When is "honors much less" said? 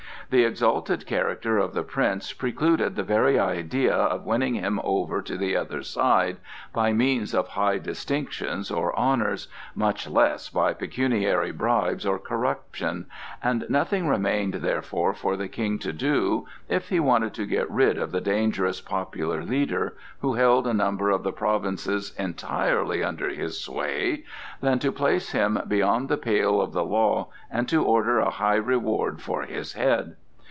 8.97-10.47